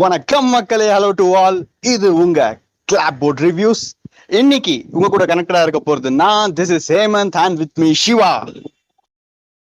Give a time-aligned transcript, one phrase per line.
[0.00, 2.60] வணக்கம் மக்களே hello to all இது உங்க
[2.92, 3.82] கிளாப் போர்ட் ரிவ்யூஸ்
[4.26, 6.52] இன்னைக்கு உங்க கூட கனெக்டடா இருக்க போறது நான்.
[6.52, 8.48] This is Hemanth and with me Siva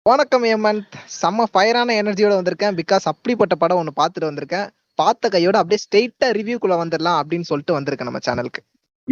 [0.02, 0.92] வணக்கம் ஹேமந்த்.
[1.22, 2.78] செம்ம ஃபயரான எனர்ஜியோட வந்திருக்கேன்.
[2.82, 4.68] பிகாஸ் அப்படிப்பட்ட படம் ஒன்று பார்த்துட்டு வந்திருக்கேன்.
[4.96, 8.64] பார்த்த கையோட அப்படியே ஸ்ட்ரெயிட்டா ரிவ்யூக்குள்ள வந்துடலாம் அப்படின்னு சொல்லிட்டு வந்திருக்கேன் நம்ம சேனலுக்கு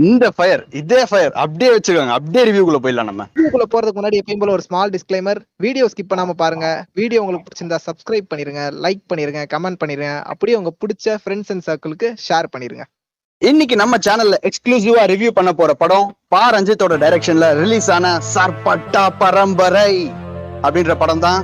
[0.06, 2.16] இந்த ஃபயர் இதே ஃபயர் அப்படியே வச்சிருக்காங்க.
[2.18, 3.24] அப்படியே ரிவ்யூக்குள்ள போயிடலாம் நம்ம.
[3.38, 6.68] ரிவ்யூக்குள்ள போறதுக்கு முன்னாடி எப்பயும் போல ஒரு ஸ்மால் டிஸ்க்ளைமர் வீடியோ ஸ்கிப் பண்ணாம பாருங்க.
[7.00, 10.12] வீடியோ உங்களுக்கு பிடிச்சிருந்தா சப்ஸ்கிரைப் பண்ணிருங்க லைக் பண்ணிருங்க கமெண்ட் பண்ணிருங்க.
[10.34, 12.86] அப்படியே உங்க பிடிச்ச ஃப்ரெண்ட்ஸ் அண்ட் சர்க்கிளுக்கு ஷேர் பண்ணிருங்க.
[13.42, 19.92] இன்னைக்கு நம்ம சேனல்ல எக்ஸ்க்ளூசிவா ரிவ்யூ பண்ண போற படம் பா ரஞ்சித்தோட டைரக்ஷன்ல ரிலீஸ் ஆன சர்பட்டா பரம்பரை
[20.66, 21.42] அப்படின்ற படம் தான்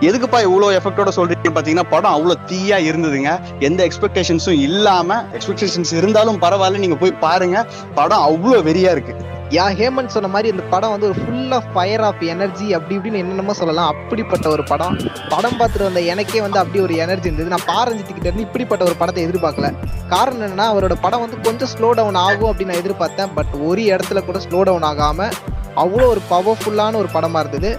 [0.00, 3.40] எதுக்குப்பா இவ்வளோ எஃபெக்டோட சொல்றீங்கன்னு பார்த்தீங்கன்னா படம் அவ்வளோ தீயா இருந்ததுங்க.
[3.58, 7.66] எந்த எக்ஸ்பெக்டேஷன்ஸும் இல்லாம எக்ஸ்பெக்டேஷன்ஸ் இருந்தாலும் பரவாயில்ல நீங்க போய் பாருங்க.
[7.94, 9.14] படம் அவ்வளோ வெறியா இருக்கு.
[9.50, 13.16] யா ஹேமன் சொன்ன மாதிரி இந்த படம் வந்து ஒரு full of fire of energy அப்படி இப்படின்னு
[13.16, 13.86] என்னென்னமோ சொல்லலாம்.
[13.86, 14.96] அப்படிப்பட்ட ஒரு படம்.
[15.28, 17.48] படம் பார்த்துட்டு வந்த எனக்கே வந்து அப்படி ஒரு எனர்ஜி இருந்தது.
[17.48, 19.72] நான் பாரஞ்சித்துக்கிட்ட இருந்து இப்படிப்பட்ட ஒரு படத்தை எதிர்பார்க்கல.
[20.08, 23.34] காரணம் என்னன்னா அவரோட படம் வந்து கொஞ்சம் ஸ்லோ டவுன் ஆகும் அப்படின்னு நான் எதிர்பார்த்தேன்.
[23.34, 25.30] பட் ஒரு இடத்துல கூட ஸ்லோ டவுன் ஆகாம
[25.76, 27.78] அவ்வளோ ஒரு பவர்ஃபுல்லான ஒரு படமா இருந்தது.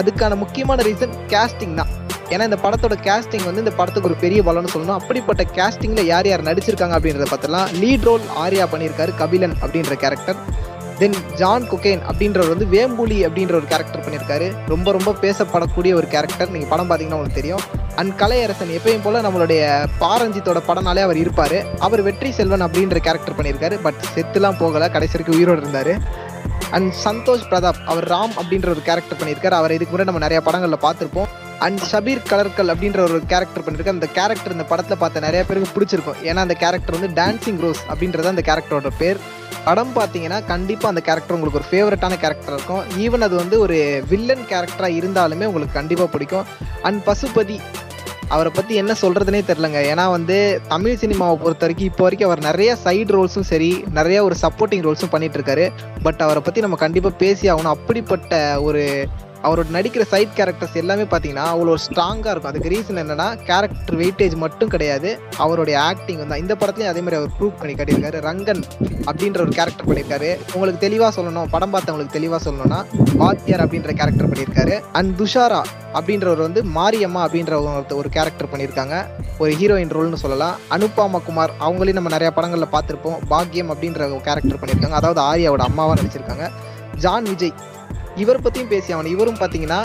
[0.00, 1.92] அதுக்கான முக்கியமான ரீசன் கேஸ்டிங் தான்.
[2.30, 4.98] ஏன்னா இந்த படத்தோட கேஸ்டிங் வந்து இந்த படத்துக்கு ஒரு பெரிய பலம்னு சொல்லணும்.
[5.00, 10.64] அப்படிப்பட்ட கேஸ்டிங்கில் யார் யார் நடிச்சிருக்காங்க அப்படின்றத பார்த்தலாம் லீட் ரோல் ஆர்யா பண்ணியிருக்காரு கபிலன் அப்படின்ற கேரக்டர்
[11.00, 14.46] தென் ஜான் குகேன் அப்படின்றவர் வந்து வேம்புலி அப்படின்ற ஒரு கேரக்டர் பண்ணியிருக்காரு.
[14.72, 17.64] ரொம்ப ரொம்ப பேசப்படக்கூடிய ஒரு கேரக்டர் நீங்கள் படம் பார்த்தீங்கன்னா உங்களுக்கு தெரியும்.
[17.96, 21.58] அண்ட் கலையரசன் எப்பயும் போல் நம்மளுடைய பாரஞ்சித்தோட படம்னாலே அவர் இருப்பார்.
[21.78, 23.78] அவர் வெற்றி செல்வன் அப்படின்ற கேரக்டர் பண்ணியிருக்காரு.
[23.82, 24.88] பட் செத்துலாம் போகலை.
[24.90, 25.92] கடைசி வரைக்கும் உயிரோடு இருந்தார்.
[26.70, 29.56] அண்ட் சந்தோஷ் பிரதாப் அவர் ராம் அப்படின்ற ஒரு கேரக்டர் பண்ணியிருக்காரு.
[29.60, 31.28] அவர் இதுக்கு முன்னாடி நம்ம நிறைய படங்களில் பார்த்துருப்போம்.
[31.58, 33.88] அண்ட் ஷபீர் கலர்கல் அப்படின்ற ஒரு கேரக்டர் பண்ணியிருக்காரு.
[33.88, 36.20] அந்த கேரக்டர் இந்த படத்தில் பார்த்த நிறைய பேருக்கு பிடிச்சிருக்கும்.
[36.22, 39.16] ஏன்னா அந்த கேரக்டர் வந்து டான்சிங் ரோஸ் அப்படின்றது அந்த கேரக்டரோட பேர்.
[39.64, 42.82] படம் பார்த்தீங்கன்னா கண்டிப்பாக அந்த கேரக்டர் உங்களுக்கு ஒரு ஃபேவரட்டான கேரக்டர் இருக்கும்.
[42.98, 46.44] ஈவன் அது வந்து ஒரு வில்லன் கேரக்டராக இருந்தாலுமே உங்களுக்கு கண்டிப்பாக பிடிக்கும்.
[46.82, 47.60] அண்ட் பசுபதி
[48.28, 52.76] அவரை பற்றி என்ன சொல்கிறதுனே தெரிலங்க ஏன்னா வந்து தமிழ் சினிமாவை பொறுத்த வரைக்கும் இப்போ வரைக்கும் அவர் நிறைய
[52.84, 55.72] சைடு ரோல்ஸும் சரி நிறைய ஒரு சப்போர்ட்டிங் ரோல்ஸும் பண்ணிட்டு இருக்காரு.
[56.02, 57.74] பட் அவரை பற்றி நம்ம கண்டிப்பாக பேசி ஆகணும்.
[57.76, 59.08] அப்படிப்பட்ட ஒரு
[59.46, 62.52] அவரோட நடிக்கிற சைட் கேரக்டர்ஸ் எல்லாமே பார்த்தீங்கன்னா அவ்வளோ ஸ்ட்ராங்காக இருக்கும்.
[62.52, 65.20] அதுக்கு ரீசன் என்னன்னா கேரக்டர் வெயிட்டேஜ் மட்டும் கிடையாது.
[65.36, 68.20] அவருடைய ஆக்டிங் வந்து இந்த படத்துலையும் அதே மாதிரி அவர் ப்ரூவ் பண்ணி காட்டியிருக்காரு.
[68.20, 68.62] ரங்கன்
[69.06, 70.36] அப்படின்ற ஒரு கேரக்டர் பண்ணியிருக்காரு.
[70.52, 71.46] உங்களுக்கு தெளிவாக சொல்லணும்.
[71.50, 72.84] படம் பார்த்தவங்களுக்கு தெளிவாக சொல்லணும்னா
[73.16, 74.80] வாத்தியார் அப்படின்ற கேரக்டர் பண்ணியிருக்காரு.
[74.92, 75.62] அண்ட் துஷாரா
[75.94, 79.06] அப்படின்றவர் வந்து மாரியம்மா அப்படின்ற ஒரு- ஒரு கேரக்டர் பண்ணியிருக்காங்க.
[79.38, 80.56] ஒரு ஹீரோயின் ரோல்னு சொல்லலாம்.
[80.70, 83.18] அனுபாமா குமார் அவங்களையும் நம்ம நிறைய படங்களில் பார்த்துருப்போம்.
[83.30, 84.90] பாக்யம் அப்படின்ற ஒரு கேரக்டர் பண்ணியிருக்காங்க.
[84.90, 86.50] அதாவது ஆர்யாவோட அம்மாவாக நடிச்சிருக்காங்க.
[86.96, 87.52] ஜான் விஜய்
[88.16, 89.06] இவர் பற்றியும் பேசி அவன்.
[89.06, 89.80] இவரும் பார்த்தீங்கன்னா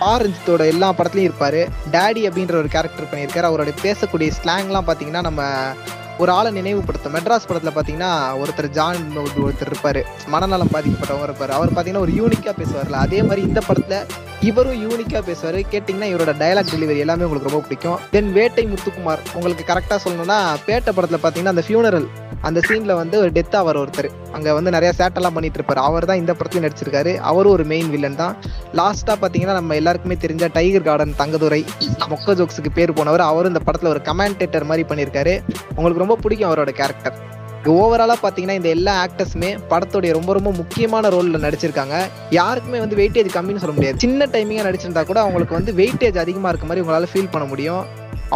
[0.00, 1.60] ஆரஞ்சத்தோட எல்லா படத்துலையும் இருப்பார்.
[1.92, 3.48] டேடி அப்படின்ற ஒரு கேரக்டர் பண்ணியிருக்காரு.
[3.50, 5.42] அவருடைய பேசக்கூடிய ஸ்லாங்லாம் பார்த்தீங்கன்னா நம்ம
[6.18, 7.14] ஒரு ஆளை நினைவுபடுத்தும்.
[7.14, 8.10] மெட்ராஸ் படத்தில் பார்த்தீங்கன்னா
[8.42, 10.06] ஒருத்தர் ஜான் ஒருத்தர் இருப்பார்.
[10.26, 11.50] மனநலம் பாதிக்கப்பட்டவங்க இருப்பார்.
[11.50, 13.00] அவர் பார்த்தீங்கன்னா ஒரு யூனிக்காக பேசுவார்ல.
[13.06, 14.06] அதே மாதிரி இந்த படத்தில்
[14.40, 15.54] இவரும் யூனிக்காக பேசுவார்.
[15.54, 17.98] கேட்டிங்கன்னா இவரோட டைலாக் டெலிவரி எல்லாமே உங்களுக்கு ரொம்ப பிடிக்கும்.
[18.10, 19.18] தென் வேட்டை முத்துக்குமார்.
[19.34, 22.06] உங்களுக்கு கரெக்டாக சொல்லணும்னா பேட்டை படத்தில் பார்த்தீங்கன்னா அந்த ஃபியூனரல்
[22.48, 24.08] அந்த சீனில் வந்து ஒரு டெத் ஆவார் ஒருத்தர்.
[24.36, 25.80] அங்கே வந்து நிறைய சேட்டெல்லாம் பண்ணிட்டு இருப்பார்.
[25.88, 27.12] அவர் தான் இந்த படத்துலையும் நடிச்சிருக்காரு.
[27.30, 28.34] அவரும் ஒரு மெயின் வில்லன் தான்.
[28.80, 31.62] லாஸ்ட்டாக பார்த்தீங்கன்னா நம்ம எல்லாருக்குமே தெரிஞ்ச டைகர் கார்டன் தங்கதுரை
[32.12, 33.24] மொக்க ஜோக்ஸுக்கு பேர் போனவர்.
[33.30, 35.36] அவரும் இந்த படத்தில் ஒரு கமெண்டேட்டர் மாதிரி பண்ணியிருக்காரு.
[35.76, 37.16] உங்களுக்கு ரொம்ப பிடிக்கும் அவரோட கேரக்டர்
[37.72, 41.98] ஓவராலாக பார்த்தீங்கன்னா இந்த எல்லா ஆக்டர்ஸுமே படத்துடைய ரொம்ப ரொம்ப முக்கியமான ரோலில் நடிச்சிருக்காங்க.
[42.38, 44.02] யாருக்குமே வந்து வெயிட்டேஜ் கம்மின்னு சொல்ல முடியாது.
[44.04, 47.84] சின்ன டைமிங்காக நடிச்சிருந்தா கூட அவங்களுக்கு வந்து வெயிட்டேஜ் அதிகமாக இருக்க மாதிரி உங்களால் ஃபீல் பண்ண முடியும்.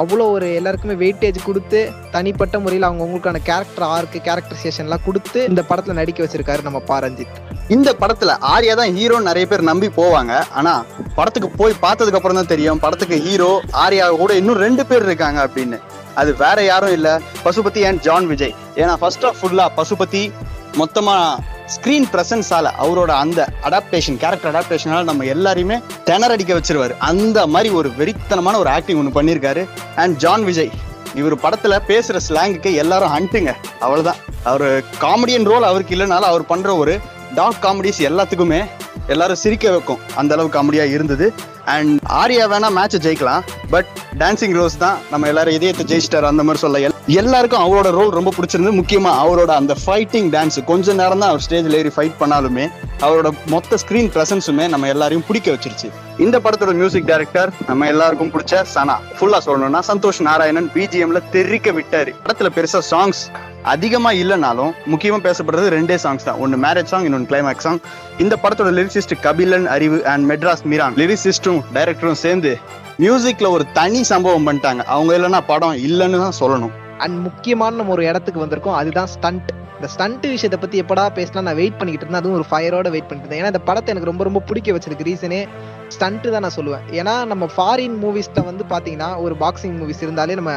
[0.00, 1.80] அவ்வளோ ஒரு எல்லாருக்குமே வெயிட்டேஜ் கொடுத்து
[2.14, 7.38] தனிப்பட்ட முறையில் அவங்க உங்களுக்கான கேரக்டர் ஆர்க்கு கேரக்டரைசேஷன்லாம் கொடுத்து இந்த படத்தில் நடிக்க வச்சிருக்காரு நம்ம பாரஞ்சித்.
[7.76, 10.34] இந்த படத்தில் ஆர்யா தான் ஹீரோ நிறைய பேர் நம்பி போவாங்க.
[10.58, 10.84] ஆனால்
[11.18, 12.82] படத்துக்கு போய் பார்த்ததுக்கு அப்புறம் தான் தெரியும்.
[12.84, 13.50] படத்துக்கு ஹீரோ
[13.84, 15.78] ஆர்யா கூட இன்னும் ரெண்டு பேர் இருக்காங்க அப்படின்னு.
[16.20, 17.14] அது வேற யாரும் இல்லை.
[17.44, 18.54] Pasupathi and John Vijay.
[18.82, 20.24] ஏன்னா ஃபர்ஸ்ட் ஆஃப் ஃபுல்லாக பசுபதி
[20.80, 25.76] மொத்தமாக ஸ்க்ரீன் ப்ரெசன்ஸால அவரோட அந்த அடாப்டேஷன் கேரக்டர் அடாப்டேஷனால நம்ம எல்லாரையுமே
[26.28, 26.94] அடிக்க வச்சிருவாரு.
[26.98, 29.68] அந்த மாதிரி ஒரு வெறித்தனமான ஒரு ஆக்டிங் ஒன்று பண்ணியிருக்காரு.
[29.96, 30.70] அண்ட் ஜான் விஜய்
[31.14, 34.20] இவர் படத்துல பேசுற ஸ்லாங்குக்கு எல்லாரும் ஹண்ட்டுங்க அவ்வளவுதான்.
[34.44, 34.66] அவர்
[35.00, 37.00] காமெடியன் ரோல் அவருக்கு இல்லைனாலும் அவர் பண்ற ஒரு
[37.34, 38.60] டார்க் காமெடிஸ் எல்லாத்துக்குமே
[39.06, 39.98] எல்லாரும் சிரிக்க வைக்கும்.
[40.14, 41.32] அந்த அளவு காமெடியா இருந்தது.
[41.76, 43.44] அண்ட் ஆர்யா வேணா மேட்சை ஜெயிக்கலாம்
[43.74, 43.88] பட்
[44.22, 46.78] டான்சிங் ரோஸ் தான் நம்ம எல்லாரும் இதயத்தை ஜெயிச்சிட்டார் அந்த மாதிரி சொல்ல.
[47.20, 48.78] எல்லாருக்கும் அவரோட ரோல் ரொம்ப பிடிச்சிருந்தது.
[48.80, 52.66] முக்கியமா அவரோட அந்த ஃபைட்டிங் டான்ஸ் கொஞ்ச நேரம் தான் அவர் ஸ்டேஜ்ல ஏறி ஃபைட் பண்ணாலுமே
[53.06, 55.90] அவரோட மொத்த ஸ்கிரீன் பிரசன்ஸுமே நம்ம எல்லாரையும் பிடிக்க வச்சிருச்சு.
[56.24, 58.96] இந்த படத்தோட மியூசிக் டைரக்டர் நம்ம எல்லாருக்கும் பிடிச்ச சனா.
[59.18, 62.12] ஃபுல்லா சொல்லணும்னா சந்தோஷ் நாராயணன் பிஜிஎம்ல தெரிக்க விட்டாரு.
[62.24, 63.22] படத்துல பெருசா சாங்ஸ்
[63.74, 66.38] அதிகமா இல்லைனாலும் முக்கியமா பேசப்படுறது ரெண்டே சாங்ஸ் தான்.
[66.44, 67.80] ஒன்னு மேரேஜ் சாங் இன்னொன்று கிளைமேக்ஸ் சாங்
[68.24, 70.96] இந்த படத்தோட லிரிசிஸ்ட் கபிலன் அறிவு அண்ட் மெட்ராஸ் மீரான்.
[71.02, 72.52] லிரிசிஸ்டும் டைரக்டரும் சேர்ந்து
[73.04, 74.82] மியூசிக்ல ஒரு தனி சம்பவம் பண்ணிட்டாங்க.
[74.94, 76.74] அவங்க இல்லைன்னா படம் இல்லைன்னு தான் சொல்லணும்.
[77.04, 78.78] அண்ட் முக்கியமான நம்ம ஒரு இடத்துக்கு வந்திருக்கோம்.
[78.80, 82.22] அதுதான் ஸ்டண்ட் இந்த ஸ்டண்ட் விஷயத்தை பத்தி எப்படா பேசலாம் நான் வெயிட் பண்ணிக்கிட்டு இருந்தேன்.
[82.22, 83.42] அதுவும் ஒரு ஃபயரோட வெயிட் பண்ணிட்டு இருந்தேன்.
[83.42, 85.40] ஏன்னா இந்த படத்தை எனக்கு ரொம்ப ரொம்ப பிடிக்க வச்சதுக்கு ரீசனே
[85.96, 86.86] ஸ்டண்ட்டு தான் நான் சொல்லுவேன்.
[87.00, 90.54] ஏன்னா நம்ம ஃபாரின் மூவிஸ்ல வந்து பாத்தீங்கன்னா ஒரு பாக்ஸிங் மூவிஸ் இருந்தாலே நம்ம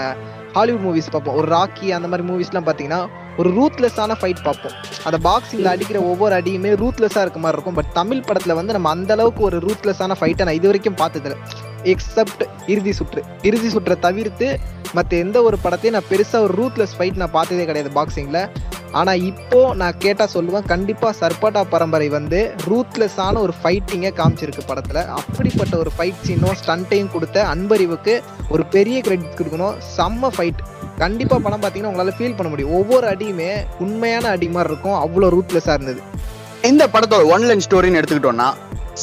[0.53, 1.35] ஹாலிவுட் மூவிஸ் பார்ப்போம்.
[1.35, 3.01] ஒரு ராக்கி அந்த மாதிரி மூவிஸ்லாம் பார்த்தீங்கன்னா
[3.37, 4.75] ஒரு ரூத்லெஸ்ஸான ஃபைட் பார்ப்போம்.
[5.03, 7.77] அந்த பாக்ஸிங்கில் அடிக்கிற ஒவ்வொரு அடியுமே ரூத்லெஸ்ஸாக இருக்க மாதிரி இருக்கும்.
[7.79, 11.37] பட் தமிழ் படத்தில் வந்து நம்ம அந்த அளவுக்கு ஒரு ரூத்லெஸ்ஸான ஃபைட்டை நான் இது வரைக்கும் பார்த்ததில்ல.
[11.93, 13.23] எக்ஸப்ட் இறுதி சுற்று.
[13.41, 14.59] இறுதி சுற்றை தவிர்த்து
[14.93, 18.41] மற்ற எந்த ஒரு படத்தையும் நான் பெருசாக ஒரு ரூத்லெஸ் ஃபைட் நான் பார்த்ததே கிடையாது பாக்ஸிங்கில்
[18.99, 22.39] ஆனா இப்போ நான் கேட்டா சொல்லுவேன் கண்டிப்பா சர்பட்டா பரம்பரை வந்து
[22.69, 25.01] ரூத்லெஸ்ஸான ஒரு ஃபைட்டிங்கை காமிச்சிருக்கு படத்துல.
[25.19, 28.15] அப்படிப்பட்ட ஒரு ஃபைட் சீனும் ஸ்டண்ட்டையும் கொடுத்த அன்பறிவுக்கு
[28.55, 29.77] ஒரு பெரிய கிரெடிட் கொடுக்கணும்.
[29.97, 30.61] செம்ம ஃபைட்
[31.03, 32.73] கண்டிப்பா படம் பார்த்தீங்கன்னா உங்களால ஃபீல் பண்ண முடியும்.
[32.79, 33.51] ஒவ்வொரு அடியுமே
[33.85, 34.97] உண்மையான அடி மாதிரி இருக்கும்.
[35.05, 36.01] அவ்வளோ ரூத்லெஸ்ஸா இருந்தது.
[36.71, 38.49] இந்த படத்தோட ஒன் லைன் ஸ்டோரின்னு எடுத்துக்கிட்டோம்னா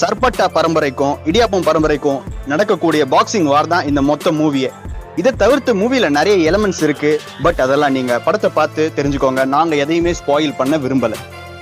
[0.00, 2.20] சர்பட்டா பரம்பரைக்கும் இடியாப்பம் பரம்பரைக்கும்
[2.52, 4.70] நடக்கக்கூடிய பாக்ஸிங் வார் தான் இந்த மொத்த மூவியை
[5.20, 7.10] இதை தவிர்த்து மூவியில் நிறைய எலமெண்ட்ஸ் இருக்கு.
[7.44, 9.42] பட் அதெல்லாம் நீங்க படத்தை பார்த்து தெரிஞ்சுக்கோங்க.
[9.54, 11.16] நாங்க எதையுமே ஸ்பாயில் பண்ண விரும்பல.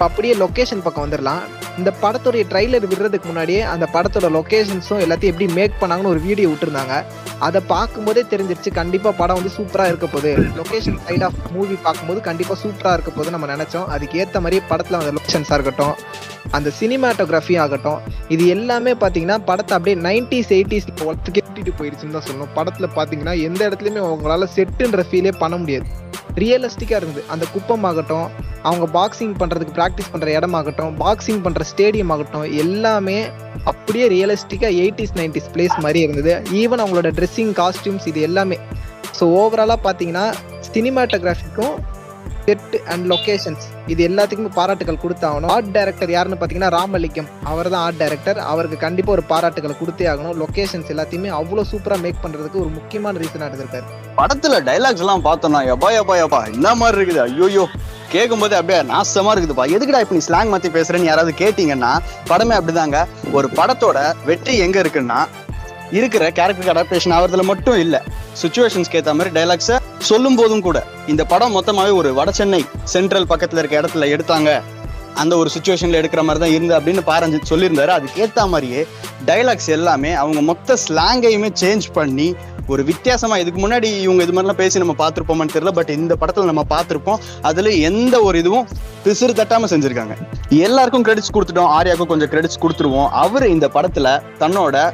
[0.07, 1.43] அப்படியே லொக்கேஷன் பக்கம் வந்துடலாம்
[1.79, 6.97] இந்த படத்துடைய ட்ரைலர் விடுறதுக்கு முன்னாடியே அந்த படத்தோட லொக்கேஷன்ஸும் எல்லாத்தையும் எப்படி மேக் பண்ணாங்கன்னு ஒரு வீடியோ விட்டுருந்தாங்க.
[7.47, 10.33] அதை பார்க்கும்போதே தெரிஞ்சிருச்சு கண்டிப்பா படம் வந்து சூப்பரா இருக்க போகுது.
[10.61, 13.87] லொக்கேஷன் சைட் ஆஃப் மூவி பார்க்கும்போது கண்டிப்பா சூப்பரா இருக்க போது நம்ம நினைச்சோம்.
[13.97, 15.97] அதுக்கு ஏற்ற மாதிரியே படத்துல அந்த லொகேஷன்ஸா இருக்கட்டும்.
[16.57, 18.01] அந்த சினிமாட்டோகிராஃபி ஆகட்டும்
[18.35, 22.53] இது எல்லாமே பார்த்தீங்கன்னா படத்தை அப்படியே நைன்டிஸ் எயிட்டிஸ் ஒத்துக்கு எட்டிட்டு போயிடுச்சுன்னு தான் சொல்லணும்.
[22.59, 25.87] படத்தில் பார்த்தீங்கன்னா எந்த இடத்துலையுமே அவங்களால செட்டுன்ற ஃபீலே பண்ண முடியாது.
[26.43, 27.23] ரியலிஸ்டிக்காக இருந்தது.
[27.35, 28.29] அந்த குப்பம் ஆகட்டும்
[28.69, 33.19] அவங்க பாக்ஸிங் பண்ணுறதுக்கு ப்ராக்டிஸ் பண்ணுற இடமாகட்டும் பாக்ஸிங் பண்ணுற ஸ்டேடியம் ஆகட்டும் எல்லாமே
[33.73, 36.33] அப்படியே ரியலிஸ்டிக்காக எயிட்டிஸ் நைன்டிஸ் பிளேஸ் மாதிரி இருந்தது.
[36.63, 38.59] ஈவன் அவங்களோட ட்ரெஸ்ஸிங் காஸ்டியூம்ஸ் இது எல்லாமே.
[39.19, 40.27] ஸோ ஓவராலாக பார்த்தீங்கன்னா
[40.75, 41.77] சினிமாட்டோகிராஃபிக்கும்
[42.47, 45.51] செட் அண்ட் லொக்கேஷன்ஸ் இது எல்லாத்துக்குமே பாராட்டுகள் கொடுத்தாகணும்.
[45.55, 47.29] ஆர்ட் டைரக்டர் யாருன்னு பார்த்தீங்கன்னா ராமலிங்கம்.
[47.51, 50.37] அவர் தான் ஆர்ட் டைரக்டர் அவருக்கு கண்டிப்பாக ஒரு பாராட்டுகள் கொடுத்தே ஆகணும்.
[50.43, 53.87] லொக்கேஷன்ஸ் எல்லாத்தையுமே அவ்வளோ சூப்பராக மேக் பண்ணுறதுக்கு ஒரு முக்கியமான ரீசனாக எடுத்திருக்காரு
[54.21, 57.23] படத்தில் டைலாக்ஸ் எல்லாம் பார்த்தோம்னா எப்பா எப்பா எப்பா இந்த மாதிரி இருக்குது?
[57.29, 57.65] ஐயோயோ.
[58.13, 59.65] கேட்கும்போது அப்படியே நாசமா இருக்குதுப்பா.
[59.77, 61.91] எதுக்குடா இப்ப நீ ஸ்லாங் மாத்தி பேசுறேன்னு யாராவது கேட்டீங்கன்னா
[62.31, 62.99] படமே அப்படிதாங்க.
[63.39, 65.19] ஒரு படத்தோட வெற்றி எங்க இருக்குன்னா
[65.93, 68.03] இருக்கிற கேரக்டர் அடாப்டேஷன் ஆகிறதுல மட்டும் இல்ல.
[68.43, 73.59] சுச்சுவேஷன்ஸ்க்கு ஏத்த மாதிரி டைலாக்ஸை சொல்லும் போதும் கூட இந்த படம் மொத்தமாவே ஒரு வட சென்னை சென்ட்ரல் பக்கத்துல
[73.59, 74.63] இருக்க இடத்துல எடுத்தாங்க.
[75.15, 77.87] அந்த ஒரு சுச்சுவேஷன்ல எடுக்கிற மாதிரி தான் இருந்து அப்படின்னு பாரஞ்சு சொல்லியிருந்தாரு.
[77.87, 78.87] அதுக்கு ஏத்த மாதிரியே
[79.27, 82.35] டைலாக்ஸ் எல்லாமே அவங்க மொத்த ஸ்லாங்கையுமே சேஞ்ச் பண்ணி
[82.67, 86.65] ஒரு வித்தியாசமா இதுக்கு முன்னாடி இவங்க இது மாதிரிலாம் பேசி நம்ம பார்த்துருப்போமான்னு தெரியல பட் இந்த படத்துல நம்ம
[86.71, 87.19] பார்த்துருப்போம்.
[87.43, 88.69] அதுல எந்த ஒரு இதுவும்
[89.05, 90.17] பிசுறு தட்டாம செஞ்சிருக்காங்க.
[90.49, 91.71] எல்லாருக்கும் கிரெடிட்ஸ் கொடுத்துட்டோம்.
[91.79, 93.09] ஆர்யாவுக்கும் கொஞ்சம் கிரெடிட்ஸ் கொடுத்துருவோம்.
[93.09, 94.93] அவர் இந்த படத்துல தன்னோட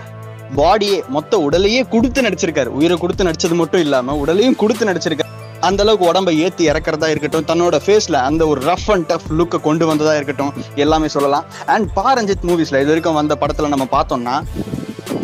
[0.57, 2.71] பாடியே மொத்த உடலையே கொடுத்து நடிச்சிருக்காரு.
[2.79, 5.31] உயிரை கொடுத்து நடிச்சது மட்டும் இல்லாம உடலையும் கொடுத்து நடிச்சிருக்காரு.
[5.61, 9.87] அந்த அளவுக்கு உடம்பை ஏத்தி இறக்குறதா இருக்கட்டும் தன்னோட ஃபேஸ்ல அந்த ஒரு ரஃப் அண்ட் டஃப் லுக்கை கொண்டு
[9.87, 11.45] வந்ததா இருக்கட்டும் எல்லாமே சொல்லலாம்.
[11.67, 14.37] அண்ட் பாரஞ்சித் மூவிஸ்ல இது வரைக்கும் வந்த படத்துல நம்ம பார்த்தோம்னா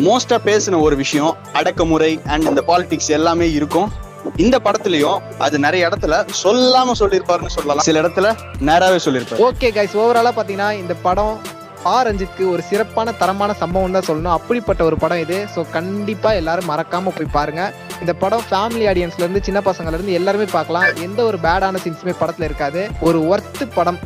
[0.07, 3.91] மோஸ்டா பேசின ஒரு விஷயம் அடக்குமுறை அண்ட் இந்த பாலிடிக்ஸ் எல்லாமே இருக்கும்.
[4.35, 7.85] இந்த படத்துலயும் அது நிறைய இடத்துல சொல்லாம சொல்லியிருப்பாருன்னு சொல்லலாம்.
[7.87, 8.35] சில இடத்துல
[8.65, 9.45] நேராவே சொல்லியிருப்பாரு.
[9.49, 11.39] ஓகே கைஸ் ஓவராலாக பார்த்தீங்கன்னா இந்த படம்
[11.83, 14.35] ஆர் ரஞ்சித்க்கு ஒரு சிறப்பான தரமான சம்பவம் தான் சொல்லணும்.
[14.37, 15.37] அப்படிப்பட்ட ஒரு படம் இது.
[15.55, 17.73] ஸோ கண்டிப்பாக எல்லாரும் மறக்காம போய் பாருங்க.
[18.01, 20.87] இந்த படம் ஃபேமிலி ஆடியன்ஸ்லேருந்து சின்ன பசங்கள்லேருந்து எல்லாருமே பார்க்கலாம்.
[21.07, 22.83] எந்த ஒரு பேடான சீன்ஸுமே படத்தில் இருக்காது.
[23.01, 23.99] ஒரு ஒர்த்து படம்.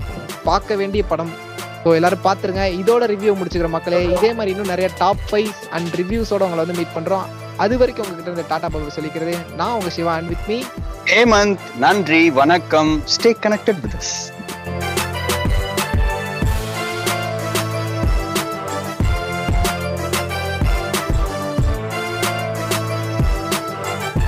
[0.50, 1.34] பார்க்க வேண்டிய படம்.
[1.84, 2.66] ஸோ எல்லாரும் பார்த்துருங்க.
[2.82, 6.96] இதோட ரிவ்யூ முடிச்சுக்கிற மக்களே இதே மாதிரி இன்னும் நிறைய டாப் ஃபைவ் அண்ட் ரிவ்யூஸோட உங்களை வந்து மீட்
[6.98, 7.26] பண்ணுறோம்
[7.64, 9.34] அது வரைக்கும் உங்ககிட்ட இருந்த டாடா பாபு சொல்லிக்கிறது.
[9.60, 10.60] நான் உங்க Siva and with me
[11.12, 12.94] Hemanth நன்றி வணக்கம்.
[13.16, 14.08] Stay connected with